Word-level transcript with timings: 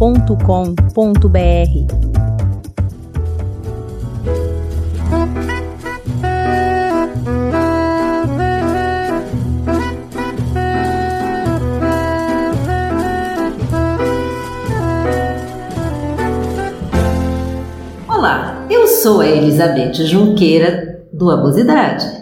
Olá, 18.06 18.66
eu 18.68 18.86
sou 18.86 19.22
a 19.22 19.26
Elizabeth 19.26 19.94
Junqueira 20.04 21.06
do 21.10 21.30
Abusidade. 21.30 22.17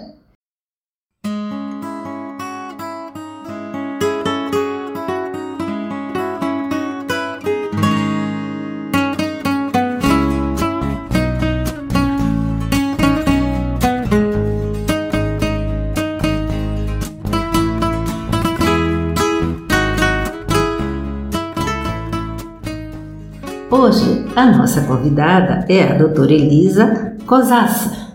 A 24.37 24.45
nossa 24.55 24.83
convidada 24.83 25.65
é 25.67 25.83
a 25.83 25.97
doutora 25.97 26.31
Elisa 26.31 27.17
Cosassa. 27.27 28.15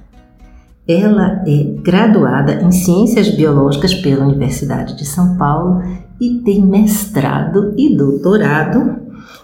Ela 0.87 1.41
é 1.47 1.63
graduada 1.81 2.61
em 2.61 2.71
Ciências 2.71 3.29
Biológicas 3.29 3.95
pela 3.95 4.25
Universidade 4.25 4.95
de 4.95 5.03
São 5.03 5.35
Paulo 5.35 5.81
e 6.21 6.35
tem 6.45 6.63
mestrado 6.63 7.73
e 7.75 7.97
doutorado 7.97 8.97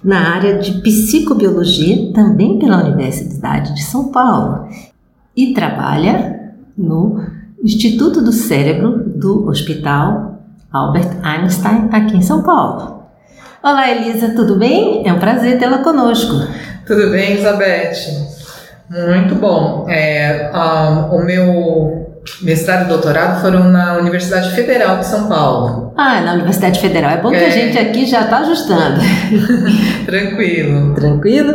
na 0.03 0.35
área 0.35 0.59
de 0.59 0.79
psicobiologia, 0.81 2.13
também 2.13 2.59
pela 2.59 2.83
Universidade 2.83 3.73
de 3.73 3.81
São 3.83 4.11
Paulo, 4.11 4.67
e 5.35 5.55
trabalha 5.55 6.53
no 6.77 7.19
Instituto 7.63 8.21
do 8.21 8.31
Cérebro 8.31 9.03
do 9.15 9.47
Hospital 9.47 10.43
Albert 10.71 11.17
Einstein, 11.23 11.89
aqui 11.91 12.17
em 12.17 12.21
São 12.21 12.43
Paulo. 12.43 12.96
Olá, 13.63 13.89
Elisa, 13.89 14.33
tudo 14.35 14.55
bem? 14.55 15.07
É 15.07 15.11
um 15.11 15.19
prazer 15.19 15.57
tê-la 15.57 15.79
conosco. 15.79 16.33
Tudo 16.85 17.09
bem, 17.09 17.31
Elizabeth? 17.31 17.95
Muito 18.87 19.33
bom. 19.33 19.87
É, 19.89 20.51
um, 20.53 21.15
o 21.15 21.25
meu 21.25 22.07
mestrado 22.43 22.85
e 22.85 22.87
doutorado 22.87 23.41
foram 23.41 23.63
na 23.63 23.97
Universidade 23.97 24.51
Federal 24.51 24.99
de 24.99 25.07
São 25.07 25.27
Paulo. 25.27 25.91
Ah, 25.97 26.21
na 26.21 26.33
Universidade 26.33 26.79
Federal. 26.79 27.11
É 27.11 27.17
bom 27.17 27.33
é. 27.33 27.39
que 27.39 27.45
a 27.45 27.47
é. 27.47 27.51
gente 27.51 27.79
aqui 27.79 28.05
já 28.05 28.21
está 28.21 28.39
ajustando. 28.39 29.01
Tranquilo. 30.05 30.93
Tranquilo? 30.93 31.53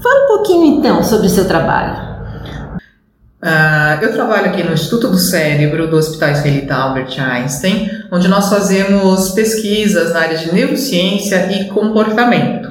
Fala 0.00 0.24
um 0.24 0.28
pouquinho 0.28 0.78
então 0.78 1.02
sobre 1.02 1.26
o 1.26 1.30
seu 1.30 1.48
trabalho. 1.48 2.09
Uh, 3.42 4.02
eu 4.02 4.12
trabalho 4.12 4.50
aqui 4.50 4.62
no 4.62 4.74
Instituto 4.74 5.08
do 5.08 5.16
Cérebro 5.16 5.88
do 5.88 5.96
Hospital 5.96 6.32
Israelita 6.32 6.74
Albert 6.74 7.18
Einstein, 7.18 7.90
onde 8.12 8.28
nós 8.28 8.50
fazemos 8.50 9.30
pesquisas 9.30 10.12
na 10.12 10.20
área 10.20 10.36
de 10.36 10.52
neurociência 10.52 11.50
e 11.50 11.64
comportamento. 11.68 12.68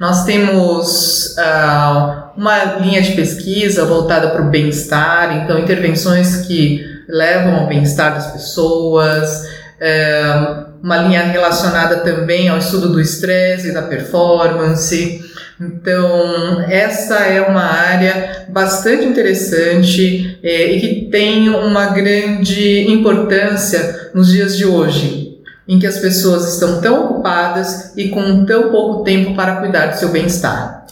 Nós 0.00 0.24
temos 0.24 1.36
uh, 1.36 2.30
uma 2.36 2.64
linha 2.80 3.00
de 3.00 3.12
pesquisa 3.12 3.84
voltada 3.84 4.30
para 4.30 4.42
o 4.42 4.50
bem-estar, 4.50 5.44
então 5.44 5.60
intervenções 5.60 6.38
que 6.38 6.84
levam 7.08 7.60
ao 7.60 7.66
bem-estar 7.68 8.14
das 8.14 8.32
pessoas, 8.32 9.44
uh, 9.80 10.70
uma 10.82 10.96
linha 10.96 11.22
relacionada 11.22 11.98
também 11.98 12.48
ao 12.48 12.58
estudo 12.58 12.88
do 12.88 13.00
estresse 13.00 13.68
e 13.68 13.72
da 13.72 13.82
performance. 13.82 15.29
Então, 15.60 16.62
essa 16.62 17.16
é 17.16 17.42
uma 17.42 17.62
área 17.62 18.46
bastante 18.48 19.04
interessante 19.04 20.38
é, 20.42 20.72
e 20.72 20.80
que 20.80 21.10
tem 21.10 21.50
uma 21.50 21.86
grande 21.86 22.90
importância 22.90 24.10
nos 24.14 24.32
dias 24.32 24.56
de 24.56 24.64
hoje, 24.64 25.38
em 25.68 25.78
que 25.78 25.86
as 25.86 25.98
pessoas 25.98 26.54
estão 26.54 26.80
tão 26.80 27.04
ocupadas 27.04 27.92
e 27.94 28.08
com 28.08 28.46
tão 28.46 28.70
pouco 28.70 29.04
tempo 29.04 29.34
para 29.34 29.56
cuidar 29.56 29.88
do 29.88 29.98
seu 29.98 30.08
bem-estar. 30.08 30.86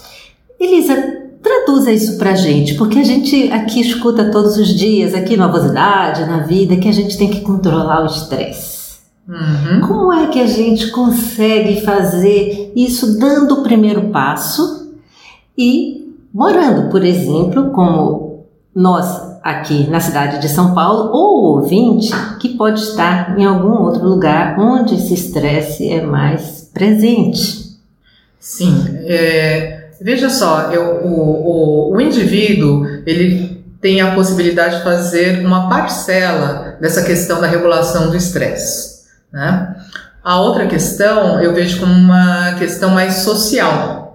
Elisa, 0.60 0.94
traduza 1.42 1.90
isso 1.90 2.18
para 2.18 2.32
a 2.32 2.36
gente, 2.36 2.74
porque 2.74 2.98
a 2.98 3.04
gente 3.04 3.50
aqui 3.50 3.80
escuta 3.80 4.30
todos 4.30 4.58
os 4.58 4.68
dias, 4.68 5.14
aqui 5.14 5.34
na 5.34 5.46
avosidade, 5.46 6.26
na 6.26 6.40
vida, 6.40 6.76
que 6.76 6.88
a 6.88 6.92
gente 6.92 7.16
tem 7.16 7.30
que 7.30 7.40
controlar 7.40 8.02
o 8.02 8.06
estresse. 8.06 8.77
Uhum. 9.28 9.86
Como 9.86 10.12
é 10.12 10.28
que 10.28 10.40
a 10.40 10.46
gente 10.46 10.90
consegue 10.90 11.82
fazer 11.82 12.72
isso 12.74 13.18
dando 13.18 13.60
o 13.60 13.62
primeiro 13.62 14.08
passo 14.08 14.94
e 15.56 16.14
morando, 16.32 16.90
por 16.90 17.04
exemplo, 17.04 17.70
como 17.70 18.46
nós 18.74 19.28
aqui 19.42 19.88
na 19.88 20.00
cidade 20.00 20.40
de 20.40 20.48
São 20.48 20.74
Paulo, 20.74 21.10
ou 21.12 21.40
o 21.40 21.56
ouvinte 21.56 22.10
que 22.40 22.50
pode 22.50 22.80
estar 22.80 23.38
em 23.38 23.44
algum 23.44 23.82
outro 23.82 24.06
lugar 24.06 24.58
onde 24.58 24.94
esse 24.94 25.14
estresse 25.14 25.88
é 25.88 26.00
mais 26.00 26.70
presente? 26.72 27.76
Sim, 28.40 28.84
é, 29.04 29.90
veja 30.00 30.30
só, 30.30 30.70
eu, 30.72 31.06
o, 31.06 31.90
o, 31.90 31.96
o 31.96 32.00
indivíduo 32.00 32.86
ele 33.06 33.62
tem 33.80 34.00
a 34.00 34.14
possibilidade 34.14 34.78
de 34.78 34.84
fazer 34.84 35.44
uma 35.44 35.68
parcela 35.68 36.76
dessa 36.80 37.02
questão 37.02 37.40
da 37.40 37.46
regulação 37.46 38.10
do 38.10 38.16
estresse. 38.16 38.97
Né? 39.32 39.76
A 40.22 40.40
outra 40.40 40.66
questão 40.66 41.40
eu 41.40 41.54
vejo 41.54 41.80
como 41.80 41.92
uma 41.92 42.54
questão 42.58 42.90
mais 42.90 43.14
social. 43.16 44.08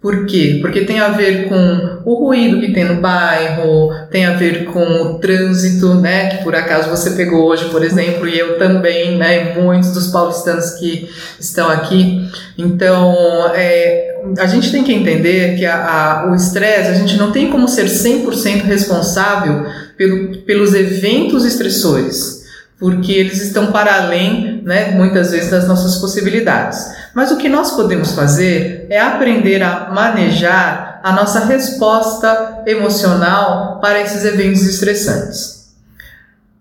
Por 0.00 0.24
quê? 0.24 0.58
Porque 0.62 0.86
tem 0.86 0.98
a 0.98 1.10
ver 1.10 1.46
com 1.46 2.00
o 2.06 2.14
ruído 2.14 2.58
que 2.58 2.72
tem 2.72 2.84
no 2.84 3.02
bairro, 3.02 3.92
tem 4.10 4.24
a 4.24 4.32
ver 4.32 4.64
com 4.64 4.80
o 4.80 5.18
trânsito, 5.18 5.94
né? 5.94 6.30
Que 6.30 6.42
por 6.42 6.56
acaso 6.56 6.88
você 6.88 7.10
pegou 7.10 7.46
hoje, 7.46 7.68
por 7.68 7.84
exemplo, 7.84 8.26
e 8.26 8.38
eu 8.38 8.58
também, 8.58 9.18
né? 9.18 9.54
E 9.54 9.60
muitos 9.60 9.92
dos 9.92 10.06
paulistanos 10.06 10.70
que 10.70 11.10
estão 11.38 11.68
aqui. 11.68 12.26
Então, 12.56 13.14
é, 13.54 14.22
a 14.38 14.46
gente 14.46 14.72
tem 14.72 14.82
que 14.82 14.92
entender 14.94 15.58
que 15.58 15.66
a, 15.66 16.22
a, 16.22 16.30
o 16.30 16.34
estresse, 16.34 16.90
a 16.90 16.94
gente 16.94 17.18
não 17.18 17.30
tem 17.30 17.50
como 17.50 17.68
ser 17.68 17.84
100% 17.84 18.62
responsável 18.62 19.66
pelo, 19.98 20.38
pelos 20.38 20.72
eventos 20.72 21.44
estressores 21.44 22.39
porque 22.80 23.12
eles 23.12 23.42
estão 23.42 23.70
para 23.70 24.02
além, 24.02 24.62
né, 24.64 24.92
muitas 24.92 25.30
vezes, 25.32 25.50
das 25.50 25.68
nossas 25.68 25.96
possibilidades. 25.96 26.90
Mas 27.14 27.30
o 27.30 27.36
que 27.36 27.46
nós 27.46 27.72
podemos 27.72 28.12
fazer 28.12 28.86
é 28.88 28.98
aprender 28.98 29.62
a 29.62 29.90
manejar 29.90 30.98
a 31.02 31.12
nossa 31.12 31.44
resposta 31.44 32.62
emocional 32.66 33.78
para 33.80 34.00
esses 34.00 34.24
eventos 34.24 34.62
estressantes. 34.62 35.60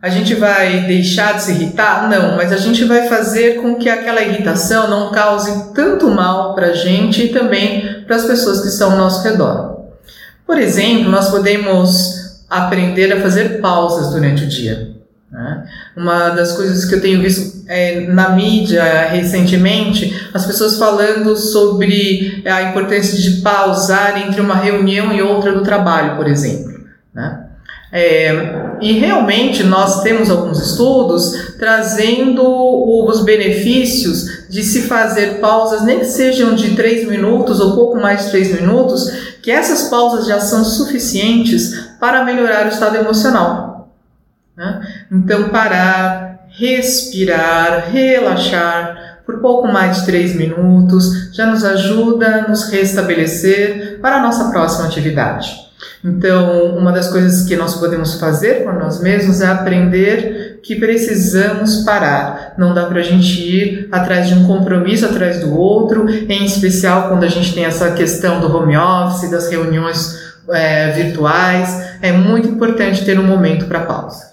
A 0.01 0.09
gente 0.09 0.35
vai 0.35 0.81
deixar 0.81 1.35
de 1.35 1.43
se 1.43 1.51
irritar? 1.51 2.09
Não, 2.09 2.35
mas 2.35 2.51
a 2.51 2.57
gente 2.57 2.83
vai 2.83 3.07
fazer 3.07 3.61
com 3.61 3.75
que 3.75 3.89
aquela 3.89 4.21
irritação 4.21 4.89
não 4.89 5.11
cause 5.11 5.73
tanto 5.73 6.09
mal 6.09 6.53
para 6.53 6.67
a 6.67 6.73
gente 6.73 7.25
e 7.25 7.29
também 7.29 8.03
para 8.05 8.17
as 8.17 8.25
pessoas 8.25 8.61
que 8.61 8.67
estão 8.67 8.91
ao 8.91 8.97
nosso 8.97 9.23
redor. 9.23 9.87
Por 10.45 10.57
exemplo, 10.57 11.09
nós 11.09 11.29
podemos 11.29 12.43
aprender 12.49 13.11
a 13.13 13.21
fazer 13.21 13.59
pausas 13.61 14.11
durante 14.11 14.43
o 14.43 14.47
dia. 14.47 14.98
Né? 15.31 15.63
Uma 15.95 16.29
das 16.29 16.53
coisas 16.53 16.85
que 16.85 16.95
eu 16.95 17.01
tenho 17.01 17.21
visto 17.21 17.63
é, 17.67 18.07
na 18.07 18.29
mídia 18.29 19.09
recentemente, 19.09 20.29
as 20.33 20.45
pessoas 20.45 20.77
falando 20.77 21.35
sobre 21.35 22.43
a 22.45 22.63
importância 22.63 23.17
de 23.17 23.41
pausar 23.41 24.21
entre 24.27 24.41
uma 24.41 24.55
reunião 24.55 25.13
e 25.13 25.21
outra 25.21 25.53
do 25.53 25.63
trabalho, 25.63 26.15
por 26.15 26.27
exemplo. 26.27 26.79
Né? 27.13 27.45
É, 27.91 28.77
e 28.81 28.93
realmente 28.93 29.63
nós 29.63 30.03
temos 30.03 30.29
alguns 30.29 30.61
estudos 30.61 31.55
trazendo 31.57 32.43
os 33.07 33.23
benefícios 33.23 34.47
de 34.47 34.63
se 34.63 34.83
fazer 34.83 35.39
pausas, 35.39 35.83
nem 35.83 35.99
que 35.99 36.05
sejam 36.05 36.53
de 36.53 36.75
3 36.75 37.07
minutos 37.07 37.59
ou 37.59 37.75
pouco 37.75 37.99
mais 37.99 38.25
de 38.25 38.31
3 38.31 38.61
minutos, 38.61 39.11
que 39.41 39.49
essas 39.49 39.89
pausas 39.89 40.27
já 40.27 40.39
são 40.39 40.63
suficientes 40.63 41.73
para 41.99 42.23
melhorar 42.23 42.65
o 42.65 42.69
estado 42.69 42.97
emocional. 42.97 43.68
Né? 44.59 44.81
Então, 45.09 45.47
parar, 45.47 46.45
respirar, 46.49 47.89
relaxar 47.89 49.21
por 49.25 49.39
pouco 49.39 49.69
mais 49.69 49.99
de 49.99 50.05
três 50.05 50.35
minutos 50.35 51.33
já 51.33 51.45
nos 51.45 51.63
ajuda 51.63 52.27
a 52.27 52.49
nos 52.49 52.69
restabelecer 52.69 53.99
para 54.01 54.17
a 54.17 54.21
nossa 54.21 54.51
próxima 54.51 54.85
atividade. 54.85 55.55
Então, 56.03 56.75
uma 56.75 56.91
das 56.91 57.07
coisas 57.07 57.47
que 57.47 57.55
nós 57.55 57.75
podemos 57.75 58.19
fazer 58.19 58.65
por 58.65 58.73
nós 58.73 59.01
mesmos 59.01 59.39
é 59.39 59.47
aprender 59.47 60.59
que 60.61 60.75
precisamos 60.75 61.85
parar. 61.85 62.55
Não 62.57 62.73
dá 62.73 62.85
para 62.85 62.99
a 62.99 63.03
gente 63.03 63.41
ir 63.41 63.87
atrás 63.93 64.27
de 64.27 64.33
um 64.33 64.45
compromisso 64.45 65.05
atrás 65.05 65.39
do 65.39 65.57
outro, 65.57 66.05
em 66.09 66.43
especial 66.43 67.07
quando 67.07 67.23
a 67.23 67.29
gente 67.29 67.53
tem 67.53 67.63
essa 67.63 67.91
questão 67.91 68.41
do 68.41 68.53
home 68.53 68.75
office, 68.75 69.31
das 69.31 69.49
reuniões 69.49 70.17
é, 70.49 70.91
virtuais. 70.91 71.97
É 72.01 72.11
muito 72.11 72.49
importante 72.49 73.05
ter 73.05 73.17
um 73.17 73.25
momento 73.25 73.65
para 73.65 73.81
pausa. 73.81 74.28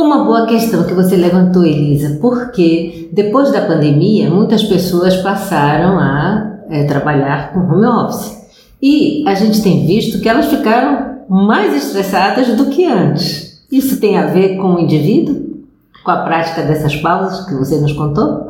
Uma 0.00 0.24
boa 0.24 0.46
questão 0.46 0.84
que 0.84 0.94
você 0.94 1.14
levantou, 1.14 1.62
Elisa, 1.62 2.18
porque 2.22 3.10
depois 3.12 3.52
da 3.52 3.60
pandemia, 3.60 4.30
muitas 4.30 4.64
pessoas 4.64 5.14
passaram 5.18 5.98
a 5.98 6.62
é, 6.70 6.84
trabalhar 6.84 7.52
com 7.52 7.60
home 7.60 7.86
office. 7.86 8.34
E 8.80 9.22
a 9.28 9.34
gente 9.34 9.62
tem 9.62 9.86
visto 9.86 10.18
que 10.20 10.28
elas 10.28 10.46
ficaram 10.46 11.18
mais 11.28 11.76
estressadas 11.76 12.48
do 12.56 12.66
que 12.66 12.86
antes. 12.86 13.62
Isso 13.70 14.00
tem 14.00 14.16
a 14.16 14.26
ver 14.26 14.56
com 14.56 14.74
o 14.74 14.80
indivíduo? 14.80 15.60
Com 16.02 16.10
a 16.10 16.22
prática 16.22 16.62
dessas 16.62 16.96
pausas 16.96 17.46
que 17.46 17.54
você 17.54 17.78
nos 17.78 17.92
contou? 17.92 18.46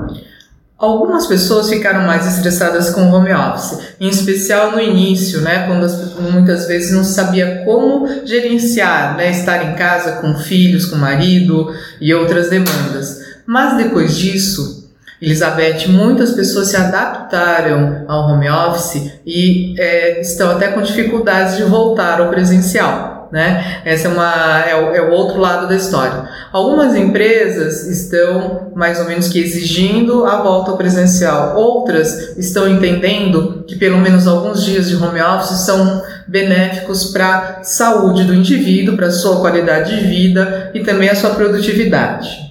Algumas 0.80 1.26
pessoas 1.26 1.68
ficaram 1.68 2.06
mais 2.06 2.26
estressadas 2.26 2.88
com 2.88 3.02
o 3.02 3.12
home 3.12 3.34
office, 3.34 3.78
em 4.00 4.08
especial 4.08 4.72
no 4.72 4.80
início, 4.80 5.42
né, 5.42 5.66
quando 5.66 5.84
as, 5.84 6.14
muitas 6.18 6.66
vezes 6.66 6.90
não 6.90 7.04
sabia 7.04 7.64
como 7.66 8.08
gerenciar, 8.24 9.14
né, 9.14 9.30
estar 9.30 9.62
em 9.62 9.74
casa 9.74 10.12
com 10.22 10.34
filhos, 10.36 10.86
com 10.86 10.96
marido 10.96 11.70
e 12.00 12.14
outras 12.14 12.48
demandas. 12.48 13.20
Mas 13.44 13.76
depois 13.76 14.16
disso, 14.16 14.88
Elizabeth, 15.20 15.86
muitas 15.88 16.30
pessoas 16.30 16.68
se 16.68 16.76
adaptaram 16.76 18.06
ao 18.08 18.30
home 18.30 18.48
office 18.48 19.20
e 19.26 19.74
é, 19.78 20.22
estão 20.22 20.50
até 20.50 20.68
com 20.68 20.80
dificuldades 20.80 21.58
de 21.58 21.62
voltar 21.64 22.22
ao 22.22 22.30
presencial 22.30 23.09
né? 23.30 23.80
Essa 23.84 24.08
é, 24.08 24.10
uma, 24.10 24.64
é, 24.66 24.74
o, 24.74 24.94
é 24.94 25.00
o 25.02 25.12
outro 25.12 25.38
lado 25.38 25.68
da 25.68 25.76
história. 25.76 26.28
Algumas 26.52 26.96
empresas 26.96 27.86
estão 27.86 28.72
mais 28.74 28.98
ou 28.98 29.06
menos 29.06 29.28
que 29.28 29.38
exigindo 29.38 30.24
a 30.24 30.42
volta 30.42 30.70
ao 30.70 30.76
presencial, 30.76 31.56
outras 31.56 32.36
estão 32.36 32.68
entendendo 32.68 33.64
que 33.66 33.76
pelo 33.76 33.98
menos 33.98 34.26
alguns 34.26 34.64
dias 34.64 34.88
de 34.88 34.96
home 34.96 35.20
office 35.20 35.60
são 35.60 36.02
benéficos 36.26 37.12
para 37.12 37.58
a 37.60 37.64
saúde 37.64 38.24
do 38.24 38.34
indivíduo, 38.34 38.96
para 38.96 39.06
a 39.06 39.12
sua 39.12 39.40
qualidade 39.40 39.98
de 39.98 40.06
vida 40.06 40.70
e 40.74 40.80
também 40.80 41.08
a 41.08 41.14
sua 41.14 41.30
produtividade. 41.30 42.50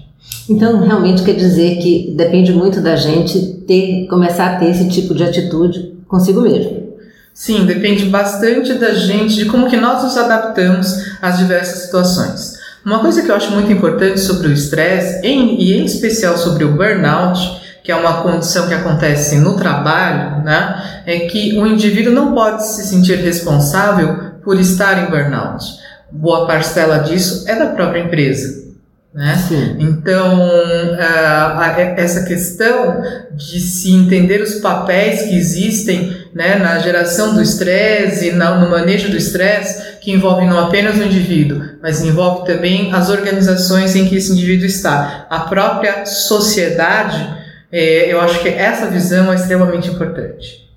Então, 0.50 0.82
realmente 0.82 1.24
quer 1.24 1.36
dizer 1.36 1.78
que 1.78 2.14
depende 2.18 2.52
muito 2.52 2.82
da 2.82 2.96
gente 2.96 3.40
ter, 3.68 4.08
começar 4.08 4.56
a 4.56 4.60
ter 4.60 4.72
esse 4.72 4.90
tipo 4.90 5.14
de 5.14 5.24
atitude 5.24 5.94
consigo 6.08 6.42
mesmo. 6.42 6.89
Sim, 7.34 7.66
depende 7.66 8.06
bastante 8.06 8.74
da 8.74 8.94
gente, 8.94 9.36
de 9.36 9.46
como 9.46 9.70
que 9.70 9.78
nós 9.78 10.04
nos 10.04 10.18
adaptamos 10.18 11.18
às 11.22 11.38
diversas 11.38 11.84
situações. 11.84 12.60
Uma 12.86 13.00
coisa 13.00 13.22
que 13.22 13.30
eu 13.30 13.36
acho 13.36 13.52
muito 13.52 13.72
importante 13.72 14.20
sobre 14.20 14.48
o 14.48 14.54
estresse, 14.54 15.26
e 15.26 15.74
em 15.74 15.86
especial 15.86 16.38
sobre 16.38 16.64
o 16.64 16.72
burnout, 16.72 17.60
que 17.84 17.92
é 17.92 17.96
uma 17.96 18.22
condição 18.22 18.68
que 18.68 18.74
acontece 18.74 19.38
no 19.38 19.56
trabalho, 19.56 20.44
né, 20.44 21.02
é 21.06 21.20
que 21.20 21.58
o 21.58 21.66
indivíduo 21.66 22.14
não 22.14 22.34
pode 22.34 22.66
se 22.68 22.84
sentir 22.86 23.18
responsável 23.18 24.30
por 24.44 24.60
estar 24.60 25.04
em 25.04 25.10
burnout. 25.10 25.66
Boa 26.12 26.48
parcela 26.48 27.00
disso 27.00 27.46
é 27.48 27.56
da 27.56 27.68
própria 27.68 28.02
empresa. 28.02 28.70
Né? 29.14 29.36
Então, 29.80 30.40
uh, 30.40 31.80
essa 31.98 32.26
questão 32.26 33.02
de 33.34 33.60
se 33.60 33.92
entender 33.92 34.42
os 34.42 34.56
papéis 34.56 35.24
que 35.24 35.36
existem 35.36 36.19
né, 36.34 36.58
na 36.58 36.80
geração 36.80 37.34
do 37.34 37.42
estresse 37.42 38.30
e 38.30 38.32
no 38.32 38.70
manejo 38.70 39.10
do 39.10 39.18
estresse, 39.18 40.00
que 40.00 40.12
envolve 40.12 40.46
não 40.46 40.60
apenas 40.60 40.98
o 40.98 41.04
indivíduo, 41.04 41.62
mas 41.82 42.02
envolve 42.02 42.46
também 42.46 42.94
as 42.94 43.10
organizações 43.10 43.96
em 43.96 44.08
que 44.08 44.16
esse 44.16 44.32
indivíduo 44.32 44.66
está, 44.66 45.26
a 45.30 45.42
própria 45.42 46.06
sociedade, 46.06 47.38
eh, 47.72 48.12
eu 48.12 48.20
acho 48.22 48.40
que 48.42 48.50
essa 48.50 48.88
visão 48.88 49.32
é 49.32 49.36
extremamente 49.36 49.90
importante. 49.90 50.70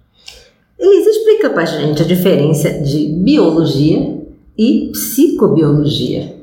Elisa, 0.78 1.10
explica 1.10 1.50
para 1.50 1.62
a 1.62 1.66
gente 1.66 2.02
a 2.02 2.06
diferença 2.06 2.70
de 2.70 3.06
biologia 3.22 4.18
e 4.58 4.90
psicobiologia. 4.92 6.34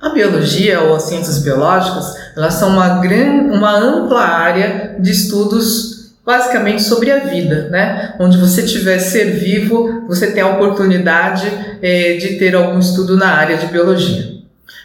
A 0.00 0.08
biologia 0.08 0.80
ou 0.80 0.96
as 0.96 1.04
ciências 1.04 1.38
biológicas, 1.38 2.16
elas 2.36 2.54
são 2.54 2.70
uma, 2.70 3.00
grande, 3.00 3.54
uma 3.54 3.78
ampla 3.78 4.20
área 4.20 4.96
de 4.98 5.12
estudos 5.12 5.91
basicamente 6.24 6.82
sobre 6.82 7.10
a 7.10 7.18
vida, 7.18 7.68
né? 7.68 8.14
Onde 8.18 8.38
você 8.38 8.62
tiver 8.62 8.98
ser 8.98 9.32
vivo, 9.32 10.04
você 10.06 10.30
tem 10.30 10.42
a 10.42 10.48
oportunidade 10.48 11.46
eh, 11.82 12.16
de 12.20 12.36
ter 12.38 12.54
algum 12.54 12.78
estudo 12.78 13.16
na 13.16 13.28
área 13.28 13.56
de 13.56 13.66
biologia. 13.66 14.32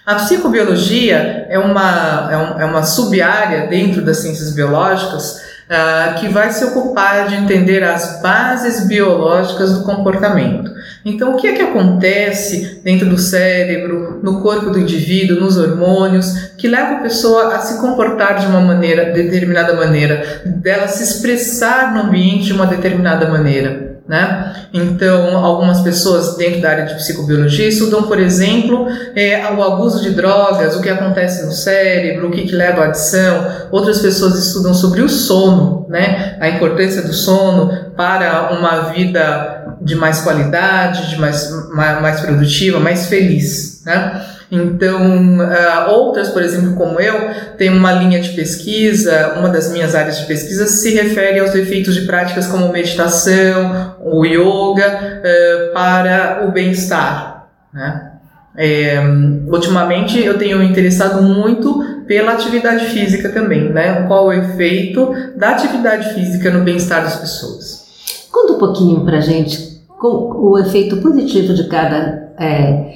A 0.07 0.15
psicobiologia 0.15 1.45
é 1.49 1.59
uma, 1.59 2.29
é, 2.31 2.37
um, 2.37 2.61
é 2.61 2.65
uma 2.65 2.81
sub-área 2.81 3.67
dentro 3.67 4.01
das 4.01 4.19
ciências 4.19 4.53
biológicas 4.53 5.41
uh, 5.67 6.17
que 6.17 6.29
vai 6.29 6.49
se 6.51 6.63
ocupar 6.63 7.27
de 7.27 7.35
entender 7.35 7.83
as 7.83 8.21
bases 8.21 8.87
biológicas 8.87 9.73
do 9.73 9.83
comportamento. 9.83 10.71
Então, 11.05 11.33
o 11.33 11.37
que 11.37 11.47
é 11.47 11.53
que 11.53 11.61
acontece 11.61 12.81
dentro 12.83 13.07
do 13.07 13.17
cérebro, 13.17 14.19
no 14.21 14.41
corpo 14.41 14.69
do 14.69 14.79
indivíduo, 14.79 15.39
nos 15.39 15.57
hormônios, 15.57 16.51
que 16.57 16.67
leva 16.67 16.95
a 16.95 17.01
pessoa 17.01 17.55
a 17.55 17.59
se 17.59 17.79
comportar 17.79 18.39
de 18.39 18.47
uma 18.47 18.59
maneira, 18.59 19.13
determinada 19.13 19.73
maneira, 19.73 20.41
dela 20.45 20.87
se 20.87 21.03
expressar 21.03 21.93
no 21.93 22.01
ambiente 22.01 22.45
de 22.45 22.53
uma 22.53 22.65
determinada 22.65 23.29
maneira? 23.29 23.86
Né? 24.07 24.67
Então, 24.73 25.37
algumas 25.37 25.81
pessoas 25.81 26.37
dentro 26.37 26.61
da 26.61 26.69
área 26.69 26.85
de 26.85 26.95
psicobiologia 26.95 27.67
estudam, 27.67 28.03
por 28.03 28.17
exemplo, 28.17 28.87
é, 29.13 29.51
o 29.51 29.61
abuso 29.61 30.01
de 30.01 30.11
drogas, 30.11 30.77
o 30.77 30.81
que 30.81 30.89
acontece 30.89 31.45
no 31.45 31.51
cérebro, 31.51 32.29
o 32.29 32.31
que, 32.31 32.43
que 32.43 32.55
leva 32.55 32.83
à 32.83 32.85
adição. 32.85 33.45
Outras 33.69 33.99
pessoas 33.99 34.39
estudam 34.39 34.73
sobre 34.73 35.01
o 35.01 35.09
sono, 35.09 35.85
né? 35.89 36.37
a 36.39 36.47
importância 36.47 37.01
do 37.01 37.11
sono 37.11 37.91
para 37.97 38.53
uma 38.57 38.93
vida 38.93 39.75
de 39.81 39.95
mais 39.95 40.21
qualidade, 40.21 41.09
de 41.09 41.19
mais, 41.19 41.51
mais 41.73 42.21
produtiva, 42.21 42.79
mais 42.79 43.07
feliz. 43.07 43.83
Né? 43.85 44.25
Então, 44.51 45.39
uh, 45.39 45.91
outras, 45.91 46.29
por 46.29 46.41
exemplo, 46.41 46.75
como 46.75 46.99
eu, 47.01 47.31
tem 47.57 47.69
uma 47.69 47.91
linha 47.91 48.19
de 48.21 48.29
pesquisa, 48.29 49.33
uma 49.37 49.49
das 49.49 49.71
minhas 49.71 49.93
áreas 49.93 50.19
de 50.19 50.25
pesquisa 50.25 50.67
se 50.67 50.93
refere 50.93 51.39
aos 51.39 51.53
efeitos 51.53 51.93
de 51.93 52.01
práticas 52.01 52.47
como 52.47 52.71
meditação, 52.71 53.95
o 54.01 54.25
yoga, 54.25 55.19
uh, 55.19 55.73
para 55.73 56.45
o 56.47 56.51
bem-estar. 56.51 57.49
Né? 57.73 58.11
É, 58.59 58.99
ultimamente 59.47 60.19
eu 60.19 60.37
tenho 60.37 60.63
interessado 60.63 61.21
muito 61.21 62.03
pela 62.07 62.31
atividade 62.31 62.85
física 62.87 63.29
também, 63.29 63.69
né? 63.69 64.07
Qual 64.07 64.27
o 64.27 64.33
efeito 64.33 65.13
da 65.35 65.49
atividade 65.49 66.15
física 66.15 66.49
no 66.49 66.63
bem-estar 66.63 67.03
das 67.03 67.17
pessoas? 67.17 67.85
Conta 68.31 68.53
um 68.53 68.57
pouquinho 68.57 69.05
pra 69.05 69.19
gente 69.19 69.85
com 69.99 70.07
o 70.07 70.57
efeito 70.57 70.97
positivo 70.97 71.53
de 71.53 71.67
cada 71.67 72.31
é, 72.39 72.93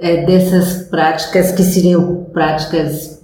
é, 0.00 0.24
dessas 0.24 0.88
práticas 0.88 1.52
que 1.52 1.62
seriam 1.62 2.26
práticas 2.32 3.22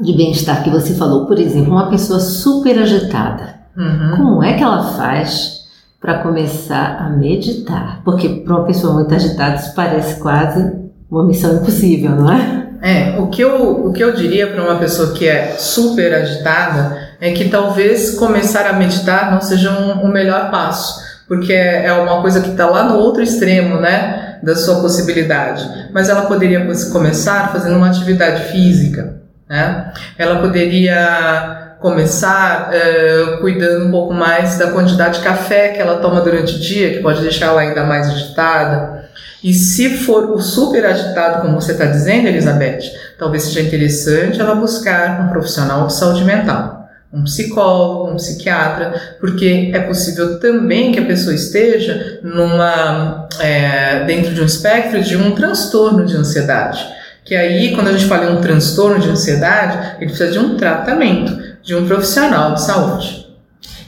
de 0.00 0.12
bem-estar 0.12 0.62
que 0.62 0.70
você 0.70 0.94
falou. 0.94 1.26
Por 1.26 1.38
exemplo, 1.38 1.72
uma 1.72 1.90
pessoa 1.90 2.20
super 2.20 2.78
agitada. 2.78 3.54
Uhum. 3.76 4.16
Como 4.16 4.42
é 4.42 4.54
que 4.54 4.62
ela 4.62 4.82
faz 4.94 5.64
para 6.00 6.18
começar 6.18 6.98
a 7.00 7.10
meditar? 7.10 8.02
Porque 8.04 8.28
para 8.28 8.56
uma 8.56 8.64
pessoa 8.64 8.94
muito 8.94 9.14
agitada 9.14 9.56
isso 9.56 9.74
parece 9.74 10.20
quase 10.20 10.84
uma 11.10 11.24
missão 11.24 11.56
impossível, 11.56 12.10
não 12.10 12.32
é? 12.32 12.64
É, 12.82 13.18
o 13.18 13.28
que 13.28 13.42
eu, 13.42 13.86
o 13.86 13.92
que 13.92 14.04
eu 14.04 14.14
diria 14.14 14.46
para 14.46 14.62
uma 14.62 14.78
pessoa 14.78 15.14
que 15.14 15.26
é 15.26 15.54
super 15.56 16.12
agitada 16.12 16.98
é 17.18 17.32
que 17.32 17.48
talvez 17.48 18.10
começar 18.16 18.66
a 18.66 18.74
meditar 18.74 19.32
não 19.32 19.40
seja 19.40 19.70
um, 19.70 20.04
um 20.04 20.12
melhor 20.12 20.50
passo, 20.50 21.00
porque 21.26 21.52
é, 21.52 21.86
é 21.86 21.92
uma 21.94 22.20
coisa 22.20 22.42
que 22.42 22.50
está 22.50 22.68
lá 22.68 22.84
no 22.84 22.98
outro 22.98 23.22
extremo, 23.22 23.80
né? 23.80 24.33
Da 24.44 24.54
sua 24.54 24.80
possibilidade, 24.80 25.88
mas 25.92 26.08
ela 26.08 26.22
poderia 26.22 26.66
começar 26.92 27.52
fazendo 27.52 27.76
uma 27.76 27.88
atividade 27.88 28.52
física, 28.52 29.16
né? 29.48 29.92
Ela 30.18 30.40
poderia 30.40 31.76
começar 31.80 32.70
uh, 32.70 33.40
cuidando 33.40 33.86
um 33.86 33.90
pouco 33.90 34.14
mais 34.14 34.56
da 34.56 34.70
quantidade 34.70 35.18
de 35.18 35.24
café 35.24 35.68
que 35.68 35.80
ela 35.80 35.98
toma 35.98 36.20
durante 36.20 36.56
o 36.56 36.58
dia, 36.58 36.94
que 36.94 37.02
pode 37.02 37.20
deixar 37.20 37.46
ela 37.46 37.60
ainda 37.60 37.84
mais 37.84 38.08
agitada. 38.08 39.04
E 39.42 39.52
se 39.52 39.98
for 39.98 40.30
o 40.30 40.40
super 40.40 40.86
agitado, 40.86 41.42
como 41.42 41.60
você 41.60 41.72
está 41.72 41.84
dizendo, 41.84 42.28
Elizabeth, 42.28 42.90
talvez 43.18 43.44
seja 43.44 43.60
interessante 43.60 44.40
ela 44.40 44.54
buscar 44.54 45.20
um 45.20 45.28
profissional 45.28 45.86
de 45.86 45.94
saúde 45.94 46.24
mental 46.24 46.83
um 47.14 47.22
psicólogo, 47.22 48.10
um 48.10 48.16
psiquiatra, 48.16 49.16
porque 49.20 49.70
é 49.72 49.78
possível 49.80 50.40
também 50.40 50.90
que 50.90 50.98
a 50.98 51.04
pessoa 51.04 51.32
esteja 51.32 52.18
numa, 52.24 53.28
é, 53.38 54.04
dentro 54.04 54.34
de 54.34 54.40
um 54.40 54.44
espectro 54.44 55.00
de 55.00 55.16
um 55.16 55.30
transtorno 55.30 56.04
de 56.04 56.16
ansiedade. 56.16 56.84
Que 57.24 57.36
aí, 57.36 57.72
quando 57.74 57.88
a 57.88 57.92
gente 57.92 58.06
fala 58.06 58.26
em 58.26 58.36
um 58.36 58.40
transtorno 58.40 58.98
de 58.98 59.08
ansiedade, 59.08 59.96
ele 59.98 60.10
precisa 60.10 60.32
de 60.32 60.38
um 60.38 60.56
tratamento, 60.56 61.40
de 61.62 61.74
um 61.74 61.86
profissional 61.86 62.54
de 62.54 62.62
saúde. 62.62 63.24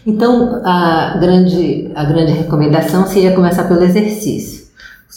Então, 0.07 0.63
a 0.65 1.19
grande, 1.21 1.91
a 1.95 2.05
grande 2.05 2.33
recomendação 2.33 3.07
seria 3.07 3.33
começar 3.33 3.65
pelo 3.65 3.83
exercício. 3.83 4.67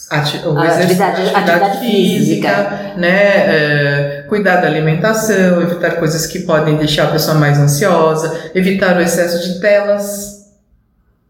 Ati 0.09 0.37
atividade, 0.37 0.83
atividade, 0.83 1.21
atividade 1.35 1.79
física, 1.79 2.49
física. 2.49 2.93
né? 2.97 3.09
É, 3.11 4.18
cuidar 4.29 4.61
da 4.61 4.67
alimentação, 4.67 5.61
evitar 5.61 5.97
coisas 5.97 6.25
que 6.25 6.39
podem 6.39 6.77
deixar 6.77 7.05
a 7.05 7.11
pessoa 7.11 7.37
mais 7.37 7.57
ansiosa, 7.59 8.51
evitar 8.55 8.95
o 8.95 9.01
excesso 9.01 9.45
de 9.45 9.59
telas, 9.59 10.39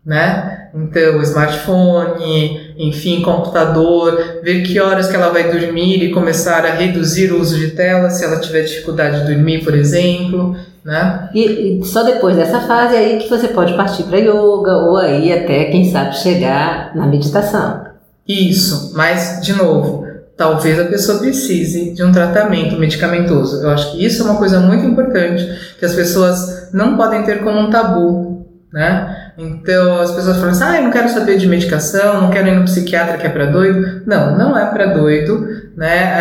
né? 0.05 0.69
Então, 0.73 1.21
smartphone, 1.23 2.75
enfim, 2.77 3.21
computador, 3.21 4.41
ver 4.43 4.61
que 4.61 4.79
horas 4.79 5.07
que 5.07 5.15
ela 5.15 5.29
vai 5.29 5.51
dormir 5.51 6.03
e 6.03 6.11
começar 6.11 6.63
a 6.65 6.73
reduzir 6.73 7.31
o 7.31 7.39
uso 7.39 7.57
de 7.57 7.71
tela 7.71 8.09
se 8.09 8.23
ela 8.23 8.39
tiver 8.39 8.61
dificuldade 8.61 9.21
de 9.21 9.33
dormir, 9.33 9.63
por 9.63 9.73
exemplo. 9.73 10.55
Né? 10.85 11.29
E, 11.33 11.79
e 11.79 11.85
só 11.85 12.03
depois 12.03 12.35
dessa 12.35 12.61
fase 12.61 12.95
aí 12.95 13.17
que 13.17 13.29
você 13.29 13.47
pode 13.47 13.73
partir 13.73 14.03
para 14.03 14.17
yoga 14.17 14.77
ou 14.77 14.97
aí 14.97 15.33
até, 15.33 15.65
quem 15.65 15.91
sabe, 15.91 16.17
chegar 16.17 16.95
na 16.95 17.07
meditação. 17.07 17.85
Isso, 18.27 18.93
mas, 18.95 19.39
de 19.41 19.53
novo, 19.53 20.05
talvez 20.39 20.79
a 20.79 20.85
pessoa 20.85 21.19
precise 21.19 21.93
de 21.93 22.01
um 22.01 22.13
tratamento 22.13 22.79
medicamentoso. 22.79 23.61
Eu 23.61 23.71
acho 23.71 23.91
que 23.91 24.05
isso 24.05 24.21
é 24.21 24.25
uma 24.25 24.37
coisa 24.37 24.61
muito 24.61 24.85
importante 24.85 25.45
que 25.77 25.83
as 25.83 25.93
pessoas 25.93 26.69
não 26.71 26.95
podem 26.95 27.23
ter 27.23 27.43
como 27.43 27.59
um 27.59 27.69
tabu, 27.69 28.47
né? 28.71 29.33
Então 29.37 29.99
as 29.99 30.11
pessoas 30.11 30.37
falam 30.37 30.51
assim: 30.51 30.63
ah, 30.63 30.77
eu 30.77 30.83
não 30.83 30.91
quero 30.91 31.09
saber 31.09 31.37
de 31.37 31.45
medicação, 31.45 32.21
não 32.21 32.29
quero 32.29 32.47
ir 32.47 32.55
no 32.55 32.63
psiquiatra 32.63 33.17
que 33.17 33.27
é 33.27 33.29
para 33.29 33.47
doido. 33.47 34.03
Não, 34.05 34.37
não 34.37 34.57
é 34.57 34.65
para 34.67 34.93
doido, 34.93 35.45
né? 35.75 36.15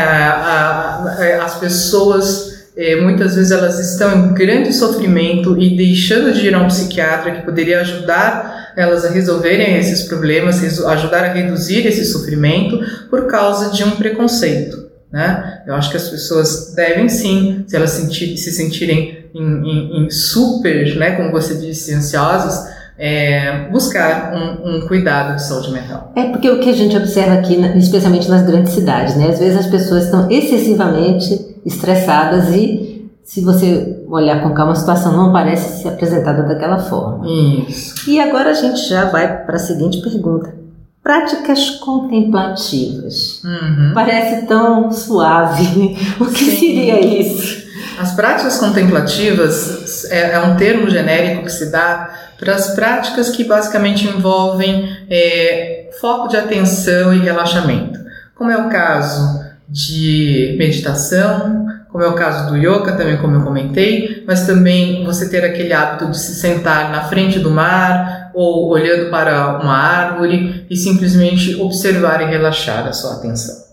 as 1.41 1.55
pessoas 1.55 2.73
é, 2.77 2.97
muitas 2.97 3.37
vezes 3.37 3.53
elas 3.53 3.79
estão 3.79 4.13
em 4.17 4.35
grande 4.35 4.73
sofrimento 4.73 5.57
e 5.57 5.77
deixando 5.77 6.33
de 6.33 6.49
ir 6.49 6.55
a 6.57 6.59
um 6.59 6.67
psiquiatra 6.67 7.31
que 7.33 7.43
poderia 7.43 7.83
ajudar 7.83 8.68
elas 8.79 9.05
a 9.05 9.11
resolverem 9.11 9.77
esses 9.77 10.03
problemas, 10.03 10.63
ajudar 10.87 11.25
a 11.25 11.33
reduzir 11.33 11.85
esse 11.85 12.05
sofrimento 12.05 12.79
por 13.11 13.27
causa 13.27 13.73
de 13.73 13.83
um 13.83 13.91
preconceito. 13.91 14.87
Né? 15.11 15.63
Eu 15.67 15.75
acho 15.75 15.91
que 15.91 15.97
as 15.97 16.09
pessoas 16.09 16.75
devem 16.77 17.09
sim, 17.09 17.65
se 17.67 17.75
elas 17.75 17.91
sentir, 17.91 18.37
se 18.37 18.53
sentirem 18.53 19.27
em, 19.35 19.43
em, 19.43 20.05
em, 20.05 20.11
super, 20.11 20.97
né, 20.97 21.17
como 21.17 21.33
você 21.33 21.55
disse, 21.55 21.93
ansiosas, 21.93 22.69
é, 22.97 23.69
buscar 23.71 24.33
um, 24.33 24.77
um, 24.77 24.87
cuidado 24.87 25.35
de 25.35 25.45
saúde 25.45 25.73
mental. 25.73 26.13
É 26.15 26.25
porque 26.25 26.49
o 26.49 26.61
que 26.61 26.71
a 26.71 26.75
gente 26.75 26.97
observa 26.97 27.35
aqui, 27.35 27.57
especialmente 27.77 28.29
nas 28.29 28.43
grandes 28.43 28.73
cidades, 28.73 29.17
né? 29.17 29.29
Às 29.29 29.39
vezes 29.39 29.57
as 29.57 29.67
pessoas 29.67 30.05
estão 30.05 30.31
excessivamente 30.31 31.57
estressadas 31.65 32.55
e 32.55 32.88
se 33.29 33.43
você 33.43 34.03
olhar 34.09 34.43
com 34.43 34.55
calma 34.55 34.73
a 34.73 34.75
situação 34.75 35.15
não 35.15 35.31
parece 35.31 35.83
ser 35.83 35.89
apresentada 35.89 36.45
daquela 36.45 36.79
forma. 36.79 37.27
Isso. 37.29 38.09
E 38.09 38.19
agora 38.19 38.49
a 38.49 38.55
gente 38.55 38.89
já 38.89 39.05
vai 39.05 39.45
para 39.45 39.57
a 39.57 39.59
seguinte 39.59 40.01
pergunta. 40.01 40.55
Práticas 41.03 41.73
contemplativas. 41.73 43.43
Uhum. 43.45 43.93
Parece 43.93 44.47
tão 44.47 44.91
suave. 44.91 45.95
O 46.19 46.25
que 46.25 46.43
Sim. 46.43 46.57
seria 46.57 47.01
isso? 47.21 47.69
As 47.99 48.13
práticas 48.13 48.57
contemplativas 48.57 50.07
é, 50.11 50.33
é, 50.33 50.41
um 50.41 50.57
termo 50.57 50.89
genérico 50.89 51.45
que 51.45 51.53
se 51.53 51.71
dá 51.71 52.09
para 52.39 52.55
as 52.55 52.71
práticas 52.71 53.29
que 53.29 53.45
basicamente 53.45 54.09
envolvem 54.09 54.89
é, 55.11 55.91
foco 56.01 56.29
de 56.29 56.37
atenção 56.39 57.13
e 57.13 57.19
relaxamento, 57.19 57.99
como 58.35 58.51
é 58.51 58.57
o 58.57 58.71
caso 58.71 59.45
de 59.69 60.57
meditação, 60.59 61.67
como 61.91 62.05
é 62.05 62.09
o 62.09 62.15
caso 62.15 62.51
do 62.51 62.57
yoga, 62.57 62.93
também 62.93 63.17
como 63.17 63.37
eu 63.37 63.43
comentei, 63.43 64.23
mas 64.27 64.47
também 64.47 65.05
você 65.05 65.29
ter 65.29 65.45
aquele 65.45 65.73
hábito 65.73 66.11
de 66.11 66.19
se 66.19 66.35
sentar 66.35 66.91
na 66.91 67.05
frente 67.05 67.39
do 67.39 67.51
mar 67.51 68.31
ou 68.35 68.69
olhando 68.69 69.11
para 69.11 69.59
uma 69.59 69.77
árvore 69.77 70.67
e 70.69 70.77
simplesmente 70.77 71.57
observar 71.57 72.21
e 72.21 72.27
relaxar 72.27 72.87
a 72.87 72.93
sua 72.93 73.15
atenção. 73.15 73.69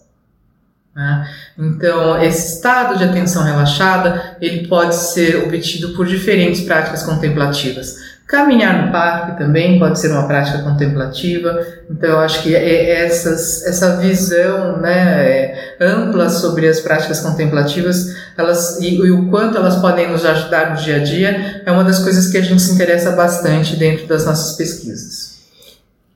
Né? 0.96 1.28
Então, 1.60 2.22
esse 2.22 2.56
estado 2.56 2.98
de 2.98 3.04
atenção 3.04 3.44
relaxada 3.44 4.38
ele 4.40 4.66
pode 4.68 4.96
ser 4.96 5.44
obtido 5.44 5.90
por 5.90 6.06
diferentes 6.06 6.62
práticas 6.62 7.04
contemplativas. 7.04 8.15
Caminhar 8.28 8.88
no 8.88 8.92
parque 8.92 9.38
também 9.38 9.78
pode 9.78 10.00
ser 10.00 10.12
uma 10.12 10.26
prática 10.26 10.58
contemplativa, 10.64 11.60
então 11.88 12.10
eu 12.10 12.20
acho 12.20 12.42
que 12.42 12.56
é, 12.56 12.60
é 12.60 13.06
essas, 13.06 13.64
essa 13.64 13.98
visão 13.98 14.78
né, 14.78 15.28
é, 15.28 15.78
ampla 15.80 16.28
sobre 16.30 16.68
as 16.68 16.80
práticas 16.80 17.20
contemplativas 17.20 18.16
elas, 18.36 18.80
e, 18.80 18.96
e, 18.96 19.12
o 19.12 19.30
quanto 19.30 19.58
elas 19.58 19.76
podem 19.76 20.12
nos 20.12 20.26
ajudar 20.26 20.72
no 20.72 20.82
dia 20.82 20.96
a 20.96 21.04
dia 21.04 21.62
é 21.64 21.72
uma 21.72 21.84
das 21.84 22.00
coisas 22.00 22.28
que 22.28 22.38
a 22.40 22.42
gente 22.42 22.64
se 22.64 22.74
interessa 22.74 23.12
bastante 23.12 23.76
dentro 23.76 24.08
das 24.08 24.26
nossas 24.26 24.58
pesquisas. 24.58 25.36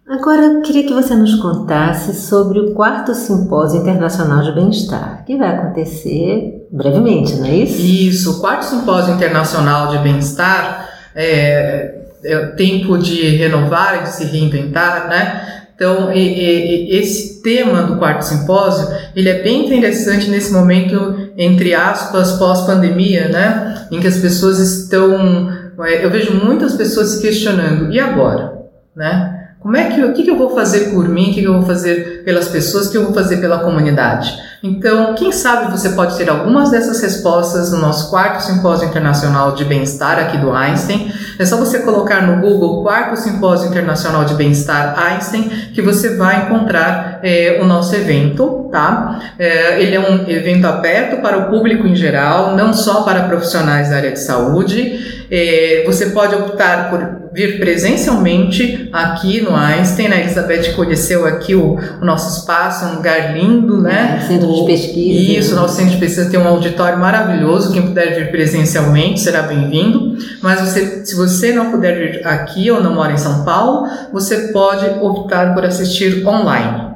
Agora 0.09 0.41
eu 0.41 0.61
queria 0.61 0.87
que 0.87 0.93
você 0.93 1.13
nos 1.13 1.35
contasse 1.35 2.15
sobre 2.15 2.59
o 2.59 2.73
quarto 2.73 3.13
simpósio 3.13 3.81
internacional 3.81 4.41
de 4.41 4.51
bem-estar, 4.53 5.23
que 5.27 5.37
vai 5.37 5.49
acontecer 5.49 6.67
brevemente, 6.71 7.35
não 7.35 7.45
é 7.45 7.55
isso? 7.57 7.79
Isso, 7.79 8.31
o 8.31 8.39
quarto 8.39 8.65
simpósio 8.65 9.13
internacional 9.13 9.89
de 9.89 9.99
bem-estar 9.99 10.89
é, 11.15 11.98
é 12.23 12.45
tempo 12.47 12.97
de 12.97 13.35
renovar, 13.35 14.03
de 14.03 14.09
se 14.09 14.25
reinventar, 14.25 15.07
né? 15.07 15.59
Então, 15.75 16.11
e, 16.11 16.19
e, 16.19 16.97
esse 16.97 17.41
tema 17.41 17.83
do 17.83 17.95
quarto 17.97 18.23
simpósio, 18.23 18.85
ele 19.15 19.29
é 19.29 19.41
bem 19.41 19.65
interessante 19.65 20.29
nesse 20.29 20.51
momento, 20.51 21.29
entre 21.37 21.73
aspas, 21.73 22.33
pós-pandemia, 22.33 23.29
né? 23.29 23.87
Em 23.89 23.99
que 23.99 24.07
as 24.07 24.17
pessoas 24.17 24.59
estão... 24.59 25.49
É, 25.85 26.03
eu 26.03 26.09
vejo 26.09 26.33
muitas 26.33 26.73
pessoas 26.73 27.11
se 27.11 27.21
questionando, 27.21 27.93
e 27.93 27.99
agora? 27.99 28.59
Né? 28.93 29.39
Como 29.61 29.77
é 29.77 29.85
que, 29.85 30.03
o 30.03 30.13
que, 30.13 30.23
que 30.23 30.29
eu 30.29 30.37
vou 30.37 30.49
fazer 30.53 30.91
por 30.91 31.07
mim, 31.07 31.31
o 31.31 31.33
que, 31.33 31.41
que 31.41 31.47
eu 31.47 31.53
vou 31.53 31.65
fazer 31.65 32.23
pelas 32.25 32.49
pessoas, 32.49 32.87
o 32.87 32.91
que 32.91 32.97
eu 32.97 33.05
vou 33.05 33.13
fazer 33.13 33.37
pela 33.37 33.59
comunidade? 33.59 34.37
Então, 34.61 35.15
quem 35.15 35.31
sabe 35.31 35.71
você 35.71 35.89
pode 35.89 36.17
ter 36.17 36.29
algumas 36.29 36.69
dessas 36.69 37.01
respostas 37.01 37.71
no 37.71 37.77
nosso 37.77 38.09
quarto 38.09 38.43
simpósio 38.43 38.89
internacional 38.89 39.53
de 39.53 39.63
bem-estar 39.63 40.19
aqui 40.19 40.37
do 40.37 40.51
Einstein. 40.51 41.09
É 41.39 41.45
só 41.45 41.55
você 41.55 41.79
colocar 41.79 42.27
no 42.27 42.41
Google 42.41 42.83
quarto 42.83 43.15
simpósio 43.15 43.69
internacional 43.69 44.25
de 44.25 44.33
bem-estar 44.33 44.99
Einstein 44.99 45.43
que 45.73 45.81
você 45.81 46.17
vai 46.17 46.45
encontrar 46.45 47.21
é, 47.23 47.59
o 47.61 47.65
nosso 47.65 47.95
evento, 47.95 48.67
tá? 48.69 49.33
É, 49.39 49.81
ele 49.81 49.95
é 49.95 49.99
um 49.99 50.29
evento 50.29 50.65
aberto 50.65 51.21
para 51.21 51.37
o 51.37 51.49
público 51.49 51.87
em 51.87 51.95
geral, 51.95 52.57
não 52.57 52.73
só 52.73 53.03
para 53.03 53.29
profissionais 53.29 53.89
da 53.89 53.95
área 53.95 54.11
de 54.11 54.19
saúde. 54.19 55.25
É, 55.31 55.83
você 55.85 56.07
pode 56.07 56.35
optar 56.35 56.89
por 56.89 57.28
vir 57.33 57.59
presencialmente 57.59 58.89
aqui 58.91 59.41
no 59.41 59.55
Einstein. 59.55 60.07
A 60.07 60.19
Elizabeth 60.19 60.73
conheceu 60.75 61.25
aqui 61.25 61.55
o, 61.55 61.75
o 61.75 62.05
nosso 62.05 62.39
espaço, 62.39 62.85
um 62.85 62.95
lugar 62.95 63.37
lindo, 63.37 63.81
né? 63.81 64.19
É, 64.21 64.27
centro 64.27 64.53
de 64.53 64.65
pesquisa. 64.65 65.39
Isso, 65.39 65.55
nosso 65.55 65.75
centro 65.75 65.91
de 65.91 65.97
pesquisa 65.97 66.29
tem 66.29 66.39
um 66.39 66.47
auditório 66.47 66.97
maravilhoso. 66.97 67.73
Quem 67.73 67.83
puder 67.83 68.15
vir 68.15 68.31
presencialmente 68.31 69.19
será 69.19 69.43
bem-vindo. 69.43 70.17
Mas 70.41 70.61
você, 70.61 71.05
se 71.05 71.15
você 71.15 71.51
não 71.51 71.71
puder 71.71 71.97
vir 71.97 72.27
aqui 72.27 72.69
ou 72.71 72.81
não 72.81 72.95
mora 72.95 73.13
em 73.13 73.17
São 73.17 73.43
Paulo, 73.43 73.87
você 74.11 74.49
pode 74.49 74.85
optar 75.01 75.53
por 75.53 75.65
assistir 75.65 76.25
online. 76.27 76.89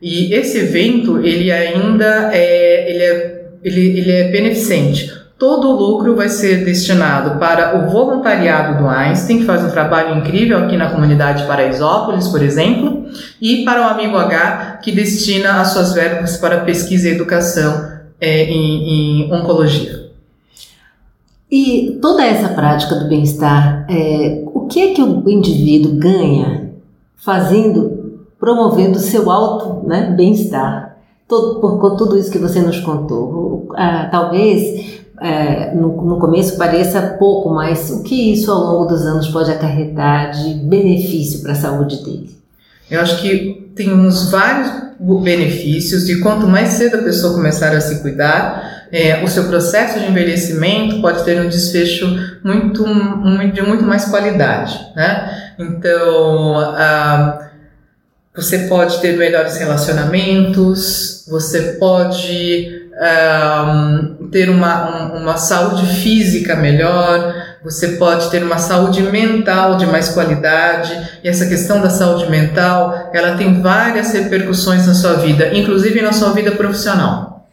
E 0.00 0.34
esse 0.34 0.58
evento, 0.58 1.24
ele 1.24 1.50
ainda 1.50 2.30
é, 2.32 2.90
ele 2.90 3.02
é, 3.02 3.46
ele, 3.64 3.98
ele 3.98 4.12
é 4.12 4.28
beneficente. 4.30 5.25
Todo 5.38 5.68
o 5.68 5.76
lucro 5.76 6.16
vai 6.16 6.30
ser 6.30 6.64
destinado 6.64 7.38
para 7.38 7.78
o 7.78 7.90
voluntariado 7.90 8.82
do 8.82 8.88
Einstein, 8.88 9.40
que 9.40 9.44
faz 9.44 9.62
um 9.62 9.70
trabalho 9.70 10.18
incrível 10.18 10.58
aqui 10.58 10.78
na 10.78 10.90
comunidade 10.90 11.42
de 11.42 11.48
Paraisópolis, 11.48 12.26
por 12.28 12.42
exemplo, 12.42 13.04
e 13.40 13.62
para 13.62 13.82
o 13.82 13.84
Amigo 13.84 14.16
H, 14.16 14.78
que 14.82 14.90
destina 14.92 15.60
as 15.60 15.68
suas 15.68 15.92
verbas 15.92 16.38
para 16.38 16.60
pesquisa 16.60 17.08
e 17.08 17.12
educação 17.12 17.86
é, 18.18 18.44
em, 18.44 19.26
em, 19.26 19.32
oncologia. 19.34 20.06
E 21.50 21.98
toda 22.00 22.24
essa 22.24 22.48
prática 22.48 22.94
do 22.94 23.06
bem-estar, 23.06 23.84
é, 23.90 24.42
o 24.46 24.66
que 24.66 24.80
é 24.80 24.94
que 24.94 25.02
o 25.02 25.28
indivíduo 25.28 25.96
ganha 25.96 26.70
fazendo, 27.14 28.24
promovendo 28.40 28.98
seu 28.98 29.30
alto 29.30 29.86
né, 29.86 30.14
bem-estar? 30.16 30.96
Por, 31.28 31.60
por 31.60 31.96
tudo 31.96 32.16
isso 32.16 32.30
que 32.30 32.38
você 32.38 32.60
nos 32.60 32.80
contou. 32.80 33.68
Ah, 33.76 34.08
talvez 34.10 35.04
é, 35.20 35.74
no, 35.74 36.02
no 36.02 36.18
começo 36.18 36.56
pareça 36.56 37.16
pouco, 37.18 37.50
mas 37.50 37.90
o 37.90 38.02
que 38.02 38.32
isso 38.32 38.50
ao 38.50 38.58
longo 38.58 38.86
dos 38.86 39.02
anos 39.02 39.28
pode 39.28 39.50
acarretar 39.50 40.30
de 40.30 40.54
benefício 40.54 41.42
para 41.42 41.52
a 41.52 41.56
saúde 41.56 42.04
dele? 42.04 42.36
Eu 42.90 43.00
acho 43.00 43.20
que 43.20 43.72
tem 43.74 43.92
uns 43.92 44.30
vários 44.30 44.70
benefícios 44.98 46.08
e 46.08 46.20
quanto 46.20 46.46
mais 46.46 46.70
cedo 46.70 46.96
a 46.96 47.02
pessoa 47.02 47.34
começar 47.34 47.74
a 47.74 47.80
se 47.80 48.00
cuidar, 48.00 48.86
é, 48.92 49.22
o 49.24 49.28
seu 49.28 49.44
processo 49.44 49.98
de 49.98 50.06
envelhecimento 50.06 51.00
pode 51.00 51.24
ter 51.24 51.40
um 51.40 51.48
desfecho 51.48 52.06
muito, 52.44 52.86
muito 52.86 53.54
de 53.54 53.62
muito 53.62 53.84
mais 53.84 54.04
qualidade, 54.06 54.78
né? 54.94 55.54
Então, 55.58 56.58
ah, 56.58 57.50
você 58.34 58.60
pode 58.60 59.00
ter 59.00 59.16
melhores 59.16 59.56
relacionamentos, 59.56 61.24
você 61.28 61.76
pode 61.80 62.85
um, 62.98 64.28
ter 64.30 64.48
uma, 64.48 64.90
um, 64.90 65.22
uma 65.22 65.36
saúde 65.36 65.86
física 66.00 66.56
melhor, 66.56 67.34
você 67.62 67.96
pode 67.96 68.30
ter 68.30 68.42
uma 68.42 68.58
saúde 68.58 69.02
mental 69.02 69.76
de 69.76 69.86
mais 69.86 70.08
qualidade, 70.10 71.20
e 71.22 71.28
essa 71.28 71.46
questão 71.46 71.80
da 71.80 71.90
saúde 71.90 72.30
mental, 72.30 73.10
ela 73.12 73.36
tem 73.36 73.60
várias 73.60 74.12
repercussões 74.12 74.86
na 74.86 74.94
sua 74.94 75.14
vida, 75.14 75.54
inclusive 75.54 76.00
na 76.00 76.12
sua 76.12 76.32
vida 76.32 76.52
profissional. 76.52 77.48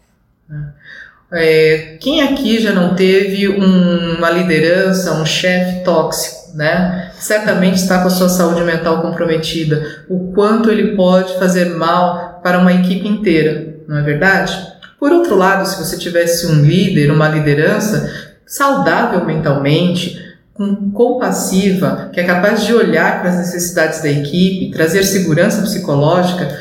É, 1.36 1.98
quem 2.00 2.22
aqui 2.22 2.62
já 2.62 2.72
não 2.72 2.94
teve 2.94 3.50
um, 3.50 4.18
uma 4.18 4.30
liderança, 4.30 5.14
um 5.14 5.26
chefe 5.26 5.84
tóxico? 5.84 6.44
né? 6.54 7.12
Certamente 7.16 7.76
está 7.76 8.02
com 8.02 8.08
a 8.08 8.12
sua 8.12 8.30
saúde 8.30 8.62
mental 8.62 9.02
comprometida. 9.02 10.04
O 10.08 10.32
quanto 10.34 10.70
ele 10.70 10.96
pode 10.96 11.38
fazer 11.40 11.66
mal 11.66 12.40
para 12.44 12.60
uma 12.60 12.74
equipe 12.74 13.08
inteira, 13.08 13.76
não 13.88 13.98
é 13.98 14.02
verdade? 14.02 14.73
Por 15.04 15.12
outro 15.12 15.36
lado, 15.36 15.68
se 15.68 15.78
você 15.78 15.98
tivesse 15.98 16.48
um 16.48 16.62
líder, 16.62 17.12
uma 17.12 17.28
liderança 17.28 18.10
saudável 18.46 19.26
mentalmente, 19.26 20.18
com 20.54 20.92
compassiva, 20.92 22.10
que 22.14 22.22
é 22.22 22.24
capaz 22.24 22.66
de 22.66 22.74
olhar 22.74 23.20
para 23.20 23.32
as 23.32 23.36
necessidades 23.36 24.02
da 24.02 24.10
equipe, 24.10 24.72
trazer 24.72 25.04
segurança 25.04 25.62
psicológica, 25.62 26.58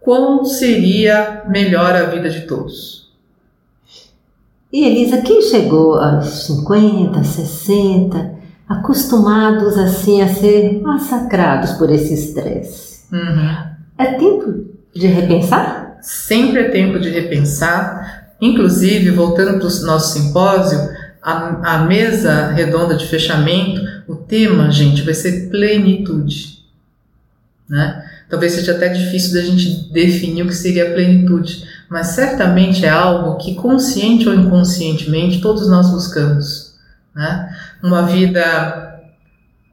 quão 0.00 0.44
seria 0.44 1.44
melhor 1.48 1.96
a 1.96 2.02
vida 2.02 2.28
de 2.28 2.42
todos? 2.42 3.10
E 4.70 4.84
Elisa, 4.84 5.22
quem 5.22 5.40
chegou 5.40 5.94
aos 5.94 6.44
50, 6.44 7.24
60, 7.24 8.34
acostumados 8.68 9.78
assim 9.78 10.20
a 10.20 10.28
ser 10.28 10.78
massacrados 10.82 11.72
por 11.72 11.88
esse 11.88 12.12
estresse, 12.12 13.06
uhum. 13.10 13.48
é 13.96 14.12
tempo 14.12 14.66
de 14.94 15.06
repensar? 15.06 15.87
Sempre 16.00 16.60
é 16.60 16.70
tempo 16.70 16.98
de 16.98 17.08
repensar. 17.08 18.34
Inclusive, 18.40 19.10
voltando 19.10 19.58
para 19.58 19.66
o 19.66 19.86
nosso 19.86 20.18
simpósio, 20.18 20.78
a, 21.22 21.74
a 21.74 21.78
mesa 21.84 22.52
redonda 22.52 22.96
de 22.96 23.06
fechamento, 23.06 23.80
o 24.06 24.14
tema, 24.16 24.70
gente, 24.70 25.02
vai 25.02 25.14
ser 25.14 25.50
plenitude. 25.50 26.58
Né? 27.68 28.04
Talvez 28.30 28.52
seja 28.52 28.72
até 28.72 28.88
difícil 28.88 29.34
da 29.34 29.42
gente 29.42 29.92
definir 29.92 30.42
o 30.42 30.46
que 30.46 30.54
seria 30.54 30.92
plenitude, 30.92 31.64
mas 31.88 32.08
certamente 32.08 32.84
é 32.84 32.88
algo 32.88 33.36
que, 33.38 33.54
consciente 33.54 34.28
ou 34.28 34.34
inconscientemente, 34.34 35.40
todos 35.40 35.68
nós 35.68 35.90
buscamos. 35.90 36.74
Né? 37.14 37.56
Uma 37.82 38.02
vida 38.02 39.00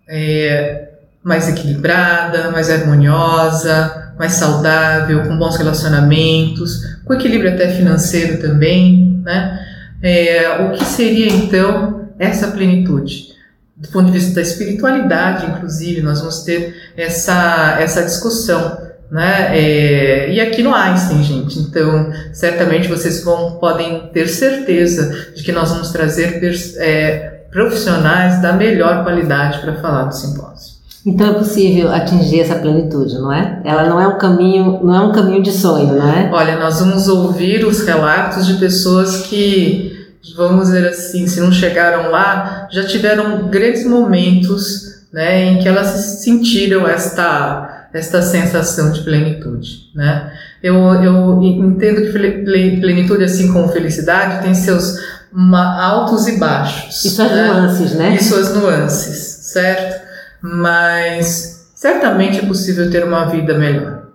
é, 0.08 0.90
mais 1.24 1.50
equilibrada, 1.50 2.52
mais 2.52 2.70
harmoniosa, 2.70 4.05
mais 4.18 4.34
saudável, 4.34 5.24
com 5.24 5.38
bons 5.38 5.58
relacionamentos, 5.58 6.82
com 7.04 7.14
equilíbrio 7.14 7.54
até 7.54 7.70
financeiro 7.70 8.40
também. 8.40 9.22
Né? 9.24 9.60
É, 10.02 10.64
o 10.64 10.72
que 10.72 10.86
seria 10.86 11.32
então 11.32 12.10
essa 12.18 12.48
plenitude? 12.48 13.36
Do 13.76 13.90
ponto 13.90 14.06
de 14.06 14.14
vista 14.14 14.36
da 14.36 14.42
espiritualidade, 14.42 15.46
inclusive, 15.48 16.02
nós 16.02 16.20
vamos 16.20 16.44
ter 16.44 16.76
essa, 16.96 17.78
essa 17.80 18.04
discussão. 18.04 18.86
Né? 19.12 19.58
É, 19.58 20.34
e 20.34 20.40
aqui 20.40 20.64
no 20.64 20.74
Einstein, 20.74 21.24
gente. 21.24 21.60
Então, 21.60 22.12
certamente 22.34 22.88
vocês 22.88 23.24
vão, 23.24 23.58
podem 23.60 24.10
ter 24.14 24.28
certeza 24.28 25.34
de 25.36 25.44
que 25.44 25.52
nós 25.52 25.72
vamos 25.72 25.92
trazer 25.92 26.40
é, 26.78 27.46
profissionais 27.52 28.42
da 28.42 28.54
melhor 28.54 29.04
qualidade 29.04 29.60
para 29.60 29.76
falar 29.76 30.06
do 30.06 30.16
simpósio. 30.16 30.75
Então 31.06 31.30
é 31.30 31.34
possível 31.34 31.92
atingir 31.92 32.42
essa 32.42 32.56
plenitude, 32.56 33.14
não 33.16 33.32
é? 33.32 33.62
Ela 33.64 33.88
não 33.88 34.02
é 34.02 34.08
um 34.08 34.18
caminho, 34.18 34.80
não 34.84 34.96
é 34.96 35.02
um 35.02 35.12
caminho 35.12 35.44
de 35.44 35.52
sonho, 35.52 35.94
não 35.94 36.10
é? 36.10 36.30
Olha, 36.34 36.58
nós 36.58 36.80
vamos 36.80 37.08
ouvir 37.08 37.64
os 37.64 37.86
relatos 37.86 38.48
de 38.48 38.56
pessoas 38.56 39.28
que, 39.28 40.10
vamos 40.36 40.68
dizer 40.68 40.88
assim, 40.88 41.28
se 41.28 41.40
não 41.40 41.52
chegaram 41.52 42.10
lá, 42.10 42.68
já 42.72 42.84
tiveram 42.84 43.48
grandes 43.50 43.86
momentos, 43.86 45.06
né, 45.14 45.52
em 45.52 45.60
que 45.60 45.68
elas 45.68 45.88
sentiram 46.24 46.88
esta 46.88 47.72
esta 47.94 48.22
sensação 48.22 48.92
de 48.92 49.02
plenitude, 49.04 49.90
né? 49.96 50.30
Eu, 50.62 50.76
eu 51.02 51.42
entendo 51.42 52.02
que 52.02 52.12
plenitude, 52.12 53.24
assim 53.24 53.54
como 53.54 53.70
felicidade, 53.70 54.44
tem 54.44 54.54
seus 54.54 54.98
altos 55.34 56.28
e 56.28 56.38
baixos. 56.38 57.06
E 57.06 57.10
suas 57.10 57.32
né? 57.32 57.48
nuances, 57.48 57.96
né? 57.96 58.16
E 58.16 58.22
suas 58.22 58.54
nuances, 58.54 59.18
certo? 59.44 60.05
Mas 60.54 61.72
certamente 61.74 62.40
é 62.40 62.46
possível 62.46 62.90
ter 62.92 63.04
uma 63.04 63.26
vida 63.26 63.58
melhor. 63.58 64.06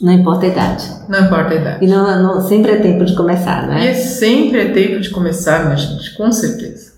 Não 0.00 0.12
importa 0.12 0.46
a 0.46 0.48
idade. 0.48 0.84
Não 1.08 1.20
importa 1.20 1.54
a 1.54 1.56
idade. 1.56 1.84
E 1.84 1.88
não, 1.88 2.22
não, 2.22 2.40
sempre 2.40 2.72
é 2.72 2.76
tempo 2.76 3.04
de 3.04 3.14
começar, 3.14 3.66
né? 3.66 3.90
E 3.90 3.94
sempre 3.94 4.60
é 4.60 4.68
tempo 4.72 5.00
de 5.00 5.10
começar, 5.10 5.64
minha 5.64 5.76
gente, 5.76 6.14
com 6.16 6.30
certeza. 6.30 6.96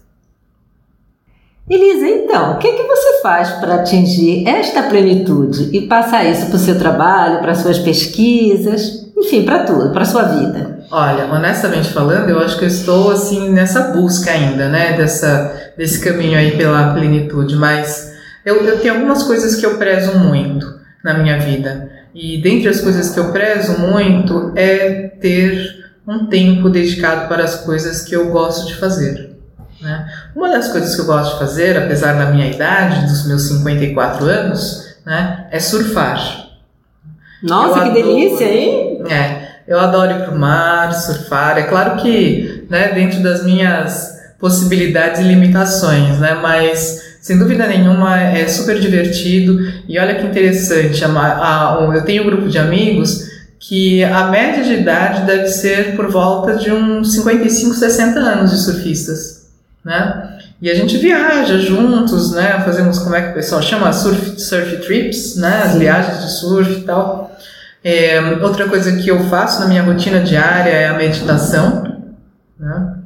Elisa, 1.69 2.09
então, 2.09 2.55
o 2.55 2.59
que, 2.59 2.73
que 2.73 2.83
você 2.85 3.21
faz 3.21 3.51
para 3.53 3.75
atingir 3.75 4.49
esta 4.49 4.85
plenitude 4.85 5.69
e 5.77 5.87
passar 5.87 6.25
isso 6.25 6.47
para 6.47 6.57
o 6.57 6.59
seu 6.59 6.79
trabalho, 6.79 7.41
para 7.41 7.55
suas 7.55 7.79
pesquisas, 7.79 9.07
enfim, 9.17 9.45
para 9.45 9.65
tudo, 9.65 9.91
para 9.91 10.05
sua 10.05 10.23
vida? 10.23 10.79
Olha, 10.91 11.27
honestamente 11.27 11.91
falando, 11.91 12.31
eu 12.31 12.41
acho 12.41 12.59
que 12.59 12.65
eu 12.65 12.69
estou 12.69 13.11
assim 13.11 13.51
nessa 13.51 13.93
busca 13.93 14.31
ainda, 14.31 14.69
né, 14.69 14.95
dessa, 14.97 15.73
desse 15.77 16.01
caminho 16.01 16.39
aí 16.39 16.57
pela 16.57 16.95
plenitude, 16.95 17.55
mas 17.55 18.08
eu, 18.49 18.65
eu 18.65 18.81
tenho 18.81 18.95
algumas 18.95 19.23
coisas 19.25 19.57
que 19.57 19.67
eu 19.67 19.77
prezo 19.77 20.19
muito 20.19 20.67
na 21.05 21.15
minha 21.15 21.39
vida. 21.39 21.91
E 22.15 22.41
dentre 22.41 22.69
as 22.69 22.81
coisas 22.81 23.11
que 23.11 23.21
eu 23.21 23.31
prezo 23.31 23.79
muito 23.79 24.53
é 24.57 25.09
ter 25.21 25.85
um 26.07 26.27
tempo 26.27 26.71
dedicado 26.71 27.29
para 27.29 27.45
as 27.45 27.57
coisas 27.57 28.03
que 28.03 28.17
eu 28.17 28.31
gosto 28.31 28.67
de 28.67 28.75
fazer. 28.77 29.37
Né? 29.83 30.07
Uma 30.35 30.49
das 30.49 30.69
coisas 30.69 30.95
que 30.95 31.03
eu 31.03 31.05
gosto 31.05 31.35
de 31.35 31.39
fazer, 31.41 31.77
apesar 31.77 32.15
da 32.15 32.31
minha 32.31 32.51
idade, 32.51 33.07
dos 33.07 33.27
meus 33.27 33.43
54 33.43 34.25
anos, 34.25 34.97
né, 35.05 35.47
é 35.51 35.61
surfar. 35.61 36.49
Nossa, 37.43 37.69
eu 37.69 37.75
que 37.75 37.91
adoro, 37.91 37.95
delícia, 37.95 38.45
hein? 38.47 39.03
É, 39.09 39.49
eu 39.69 39.79
adoro 39.79 40.11
ir 40.11 40.25
para 40.25 40.35
o 40.35 40.39
mar, 40.39 40.93
surfar. 40.95 41.59
É 41.59 41.65
claro 41.65 42.01
que 42.01 42.67
né, 42.71 42.93
dentro 42.95 43.23
das 43.23 43.45
minhas 43.45 44.19
possibilidades 44.41 45.21
e 45.21 45.25
limitações, 45.25 46.19
né, 46.19 46.39
mas 46.41 47.08
sem 47.29 47.37
dúvida 47.37 47.67
nenhuma, 47.67 48.19
é 48.19 48.49
super 48.49 48.81
divertido. 48.81 49.59
E 49.87 49.99
olha 49.99 50.15
que 50.15 50.27
interessante, 50.27 51.05
a, 51.05 51.09
a, 51.09 51.79
eu 51.95 52.03
tenho 52.03 52.23
um 52.23 52.27
grupo 52.27 52.49
de 52.49 52.57
amigos 52.57 53.29
que 53.61 54.03
a 54.03 54.29
média 54.29 54.65
de 54.65 54.81
idade 54.81 55.27
deve 55.27 55.47
ser 55.49 55.95
por 55.95 56.11
volta 56.11 56.57
de 56.57 56.73
uns 56.73 57.13
55, 57.13 57.75
60 57.75 58.19
anos 58.19 58.51
de 58.51 58.57
surfistas, 58.57 59.47
né? 59.85 60.39
E 60.63 60.71
a 60.71 60.75
gente 60.75 60.97
viaja 60.97 61.59
juntos, 61.59 62.33
né? 62.33 62.63
Fazemos, 62.65 62.99
como 62.99 63.15
é 63.15 63.21
que 63.21 63.31
o 63.33 63.35
pessoal 63.35 63.61
chama? 63.61 63.93
Surf, 63.93 64.41
surf 64.41 64.79
trips, 64.79 65.37
né? 65.37 65.65
As 65.65 65.73
Sim. 65.73 65.81
viagens 65.81 66.25
de 66.25 66.33
surf 66.33 66.73
e 66.73 66.81
tal. 66.81 67.37
É, 67.85 68.19
outra 68.41 68.67
coisa 68.67 68.91
que 68.97 69.07
eu 69.07 69.23
faço 69.25 69.61
na 69.61 69.67
minha 69.67 69.83
rotina 69.83 70.21
diária 70.21 70.71
é 70.71 70.89
a 70.89 70.97
meditação, 70.97 71.95
né? 72.59 72.98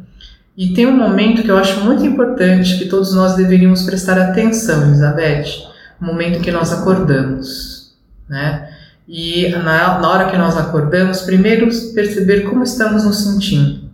E 0.57 0.75
tem 0.75 0.87
um 0.87 0.97
momento 0.97 1.43
que 1.43 1.51
eu 1.51 1.57
acho 1.57 1.81
muito 1.81 2.05
importante 2.05 2.79
que 2.79 2.87
todos 2.87 3.15
nós 3.15 3.37
deveríamos 3.37 3.83
prestar 3.83 4.19
atenção, 4.19 4.83
Elizabeth, 4.87 5.67
o 6.01 6.05
momento 6.05 6.41
que 6.41 6.51
nós 6.51 6.73
acordamos, 6.73 7.95
né? 8.29 8.69
E 9.09 9.49
na, 9.49 9.99
na 9.99 10.09
hora 10.09 10.31
que 10.31 10.37
nós 10.37 10.57
acordamos, 10.57 11.23
primeiro 11.23 11.69
perceber 11.95 12.43
como 12.43 12.62
estamos 12.62 13.05
nos 13.05 13.25
sentindo. 13.25 13.91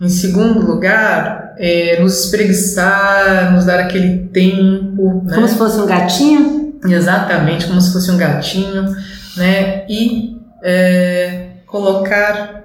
Em 0.00 0.08
segundo 0.08 0.60
lugar, 0.60 1.54
é, 1.56 2.00
nos 2.00 2.24
espreguiçar, 2.24 3.52
nos 3.52 3.64
dar 3.64 3.78
aquele 3.80 4.26
tempo. 4.26 5.22
Né? 5.24 5.34
Como 5.34 5.48
se 5.48 5.56
fosse 5.56 5.78
um 5.80 5.86
gatinho? 5.86 6.78
Exatamente, 6.84 7.66
como 7.66 7.80
se 7.80 7.92
fosse 7.92 8.10
um 8.10 8.18
gatinho, 8.18 8.94
né? 9.36 9.86
E 9.88 10.36
é, 10.62 11.46
colocar 11.64 12.63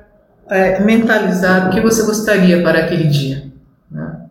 é, 0.50 0.80
mentalizar 0.80 1.68
o 1.68 1.70
que 1.72 1.80
você 1.80 2.04
gostaria 2.04 2.62
para 2.62 2.80
aquele 2.80 3.08
dia. 3.08 3.44
Né? 3.90 4.22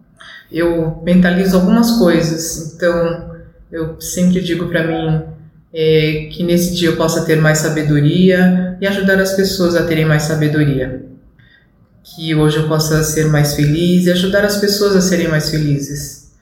Eu 0.51 1.01
mentalizo 1.05 1.57
algumas 1.57 1.93
coisas, 1.93 2.75
então 2.75 3.37
eu 3.71 4.01
sempre 4.01 4.41
digo 4.41 4.69
para 4.69 4.87
mim 4.87 5.23
é, 5.73 6.29
que 6.33 6.43
nesse 6.43 6.75
dia 6.75 6.89
eu 6.89 6.97
possa 6.97 7.25
ter 7.25 7.37
mais 7.37 7.59
sabedoria 7.59 8.77
e 8.81 8.87
ajudar 8.87 9.21
as 9.21 9.35
pessoas 9.35 9.77
a 9.77 9.85
terem 9.85 10.05
mais 10.05 10.25
sabedoria. 10.25 11.07
Que 12.03 12.35
hoje 12.35 12.57
eu 12.57 12.69
possa 12.69 13.03
ser 13.03 13.27
mais 13.27 13.55
feliz 13.55 14.07
e 14.07 14.11
ajudar 14.11 14.45
as 14.45 14.57
pessoas 14.57 14.97
a 14.97 15.01
serem 15.01 15.29
mais 15.29 15.51
felizes. 15.51 16.33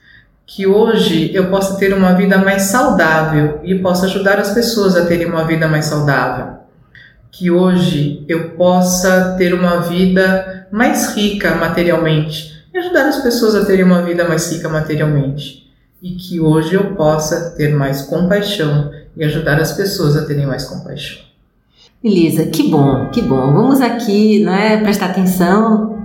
Que 0.46 0.64
hoje 0.64 1.34
eu 1.34 1.50
possa 1.50 1.76
ter 1.76 1.92
uma 1.92 2.14
vida 2.14 2.38
mais 2.38 2.62
saudável 2.62 3.60
e 3.64 3.74
possa 3.74 4.06
ajudar 4.06 4.38
as 4.38 4.52
pessoas 4.52 4.94
a 4.96 5.04
terem 5.04 5.26
uma 5.26 5.44
vida 5.44 5.66
mais 5.66 5.86
saudável 5.86 6.65
que 7.36 7.50
hoje 7.50 8.24
eu 8.26 8.50
possa 8.50 9.34
ter 9.36 9.52
uma 9.52 9.80
vida 9.80 10.66
mais 10.72 11.14
rica 11.14 11.54
materialmente 11.54 12.64
e 12.72 12.78
ajudar 12.78 13.08
as 13.08 13.22
pessoas 13.22 13.54
a 13.54 13.64
terem 13.64 13.84
uma 13.84 14.02
vida 14.02 14.26
mais 14.26 14.50
rica 14.50 14.68
materialmente. 14.68 15.70
E 16.02 16.12
que 16.12 16.40
hoje 16.40 16.74
eu 16.74 16.94
possa 16.94 17.50
ter 17.50 17.74
mais 17.74 18.02
compaixão 18.02 18.90
e 19.16 19.24
ajudar 19.24 19.60
as 19.60 19.72
pessoas 19.72 20.16
a 20.16 20.24
terem 20.24 20.46
mais 20.46 20.64
compaixão. 20.64 21.18
Elisa, 22.02 22.46
que 22.46 22.68
bom, 22.68 23.08
que 23.10 23.20
bom. 23.20 23.52
Vamos 23.52 23.80
aqui 23.80 24.42
né, 24.44 24.78
prestar 24.78 25.06
atenção 25.06 26.02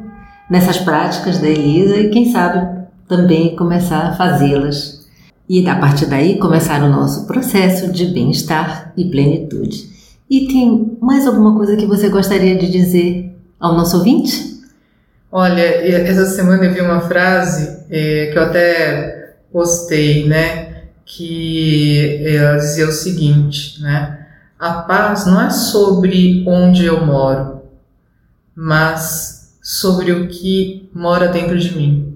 nessas 0.49 0.79
práticas 0.79 1.37
da 1.37 1.47
Elisa 1.47 1.97
e 1.97 2.09
quem 2.09 2.31
sabe 2.31 2.81
também 3.07 3.55
começar 3.55 4.07
a 4.07 4.15
fazê-las. 4.15 5.07
E 5.47 5.67
a 5.67 5.75
partir 5.75 6.07
daí 6.07 6.37
começar 6.39 6.81
o 6.83 6.89
nosso 6.89 7.25
processo 7.27 7.91
de 7.91 8.05
bem-estar 8.05 8.91
e 8.97 9.05
plenitude. 9.05 10.00
E 10.31 10.47
tem 10.47 10.97
mais 11.01 11.27
alguma 11.27 11.57
coisa 11.57 11.75
que 11.75 11.85
você 11.85 12.07
gostaria 12.07 12.57
de 12.57 12.71
dizer 12.71 13.37
ao 13.59 13.75
nosso 13.75 13.97
ouvinte? 13.97 14.61
Olha, 15.29 15.59
essa 15.59 16.25
semana 16.25 16.63
eu 16.63 16.73
vi 16.73 16.79
uma 16.79 17.01
frase 17.01 17.85
é, 17.89 18.27
que 18.31 18.37
eu 18.37 18.43
até 18.43 19.35
postei, 19.51 20.25
né, 20.29 20.83
que 21.03 22.25
ela 22.25 22.55
dizia 22.55 22.87
o 22.87 22.93
seguinte, 22.93 23.81
né, 23.81 24.25
a 24.57 24.71
paz 24.83 25.25
não 25.25 25.41
é 25.41 25.49
sobre 25.49 26.45
onde 26.47 26.85
eu 26.85 27.05
moro, 27.05 27.63
mas 28.55 29.57
sobre 29.61 30.13
o 30.13 30.29
que 30.29 30.89
mora 30.93 31.27
dentro 31.27 31.59
de 31.59 31.75
mim. 31.75 32.15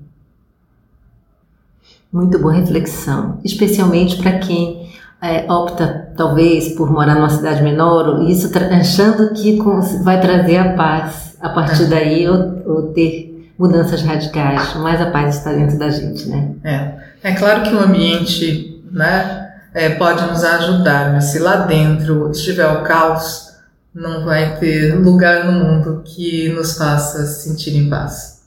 Muito 2.13 2.39
boa 2.39 2.53
reflexão, 2.53 3.41
especialmente 3.43 4.15
para 4.15 4.39
quem 4.39 4.89
é, 5.25 5.51
opta 5.51 6.11
talvez 6.15 6.69
por 6.69 6.91
morar 6.91 7.15
numa 7.15 7.29
cidade 7.29 7.63
menor, 7.63 8.21
isso 8.29 8.51
achando 8.71 9.33
que 9.33 9.59
vai 10.03 10.21
trazer 10.21 10.57
a 10.57 10.73
paz 10.73 11.35
a 11.41 11.49
partir 11.49 11.83
é. 11.83 11.87
daí 11.87 12.29
ou, 12.29 12.61
ou, 12.65 12.93
ter 12.93 13.51
mudanças 13.57 14.03
radicais, 14.03 14.75
mas 14.75 15.01
a 15.01 15.09
paz 15.09 15.37
está 15.37 15.51
dentro 15.51 15.79
da 15.79 15.89
gente, 15.89 16.27
né? 16.27 16.51
É, 16.63 16.91
é 17.23 17.31
claro 17.33 17.63
que 17.63 17.73
o 17.73 17.79
ambiente, 17.79 18.83
né, 18.91 19.49
é, 19.73 19.89
pode 19.89 20.23
nos 20.25 20.43
ajudar, 20.43 21.11
mas 21.11 21.25
se 21.25 21.39
lá 21.39 21.57
dentro 21.57 22.29
estiver 22.31 22.67
o 22.67 22.83
caos, 22.83 23.55
não 23.93 24.25
vai 24.25 24.57
ter 24.59 24.93
lugar 24.95 25.45
no 25.45 25.53
mundo 25.53 26.01
que 26.05 26.49
nos 26.49 26.77
faça 26.77 27.25
sentir 27.25 27.75
em 27.75 27.89
paz. 27.89 28.43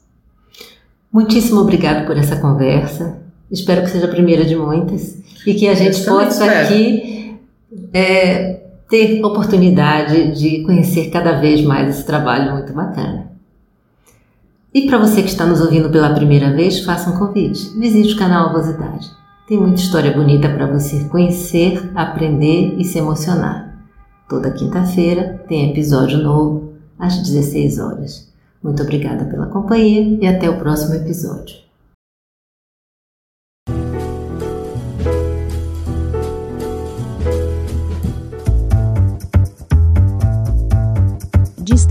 Muitíssimo 1.10 1.60
obrigado 1.60 2.06
por 2.06 2.16
essa 2.16 2.36
conversa. 2.36 3.27
Espero 3.50 3.82
que 3.82 3.90
seja 3.90 4.06
a 4.06 4.10
primeira 4.10 4.44
de 4.44 4.54
muitas 4.54 5.18
e 5.46 5.54
que 5.54 5.68
a 5.68 5.74
gente 5.74 6.04
possa 6.04 6.44
aqui 6.44 7.36
é, 7.92 8.60
ter 8.88 9.24
oportunidade 9.24 10.32
de 10.38 10.62
conhecer 10.64 11.10
cada 11.10 11.38
vez 11.40 11.62
mais 11.62 11.88
esse 11.88 12.06
trabalho 12.06 12.52
muito 12.52 12.72
bacana. 12.72 13.28
E 14.72 14.86
para 14.86 14.98
você 14.98 15.22
que 15.22 15.28
está 15.28 15.46
nos 15.46 15.60
ouvindo 15.60 15.88
pela 15.88 16.14
primeira 16.14 16.52
vez, 16.54 16.80
faça 16.80 17.10
um 17.10 17.18
convite. 17.18 17.70
Visite 17.78 18.14
o 18.14 18.18
canal 18.18 18.50
Avosidade. 18.50 19.10
Tem 19.46 19.58
muita 19.58 19.80
história 19.80 20.12
bonita 20.12 20.48
para 20.48 20.66
você 20.66 21.04
conhecer, 21.04 21.90
aprender 21.94 22.74
e 22.78 22.84
se 22.84 22.98
emocionar. 22.98 23.78
Toda 24.28 24.50
quinta-feira 24.50 25.42
tem 25.48 25.70
episódio 25.70 26.18
novo 26.18 26.74
às 26.98 27.16
16 27.16 27.78
horas. 27.78 28.28
Muito 28.62 28.82
obrigada 28.82 29.24
pela 29.24 29.46
companhia 29.46 30.18
e 30.20 30.26
até 30.26 30.50
o 30.50 30.58
próximo 30.58 30.94
episódio. 30.94 31.67